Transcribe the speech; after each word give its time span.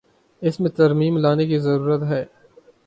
اس 0.41 0.59
میں 0.59 0.69
ترمیم 0.69 1.17
لانے 1.17 1.45
کی 1.47 1.57
ضرورت 1.59 2.03
ہے۔ 2.03 2.25